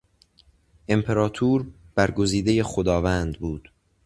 [0.87, 3.71] امپراطور، برگزیدهی خداوند بود.